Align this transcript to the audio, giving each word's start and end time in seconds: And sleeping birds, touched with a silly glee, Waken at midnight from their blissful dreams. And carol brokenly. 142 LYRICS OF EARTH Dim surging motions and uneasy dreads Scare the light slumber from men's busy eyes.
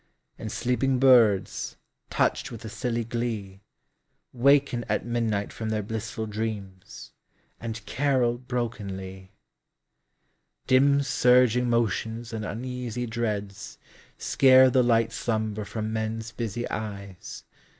And 0.39 0.51
sleeping 0.51 0.97
birds, 0.97 1.77
touched 2.09 2.49
with 2.51 2.65
a 2.65 2.69
silly 2.69 3.03
glee, 3.03 3.61
Waken 4.33 4.83
at 4.89 5.05
midnight 5.05 5.53
from 5.53 5.69
their 5.69 5.83
blissful 5.83 6.25
dreams. 6.25 7.11
And 7.59 7.85
carol 7.85 8.39
brokenly. 8.39 9.31
142 10.67 10.73
LYRICS 10.73 10.73
OF 10.73 10.75
EARTH 10.75 10.79
Dim 10.97 11.03
surging 11.03 11.69
motions 11.69 12.33
and 12.33 12.43
uneasy 12.43 13.05
dreads 13.05 13.77
Scare 14.17 14.71
the 14.71 14.81
light 14.81 15.11
slumber 15.11 15.63
from 15.65 15.93
men's 15.93 16.31
busy 16.31 16.67
eyes. 16.71 17.43